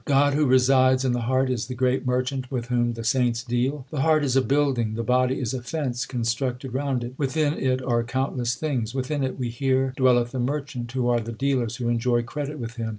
God 0.05 0.33
who 0.33 0.47
resides 0.47 1.05
in 1.05 1.11
the 1.11 1.21
heart 1.29 1.47
is 1.51 1.67
the 1.67 1.75
great 1.75 2.07
merchant 2.07 2.49
with 2.49 2.69
whom 2.69 2.93
the 2.93 3.03
saints 3.03 3.43
deal: 3.43 3.85
The 3.91 4.01
heart 4.01 4.23
is 4.23 4.35
a 4.35 4.41
building, 4.41 4.95
the 4.95 5.03
body 5.03 5.39
is 5.39 5.53
a 5.53 5.61
fence 5.61 6.07
constructed 6.07 6.73
round 6.73 7.03
it; 7.03 7.13
Within 7.19 7.53
it 7.53 7.83
are 7.83 8.03
countless 8.03 8.55
things; 8.55 8.95
Within 8.95 9.23
it, 9.23 9.37
we 9.37 9.49
hear, 9.49 9.93
dwelleth 9.95 10.31
the 10.31 10.39
Merchant. 10.39 10.91
Who 10.93 11.07
are 11.07 11.19
the 11.19 11.31
dealers 11.31 11.75
who 11.75 11.87
enjoy 11.87 12.23
credit 12.23 12.57
with 12.57 12.77
Him 12.77 12.89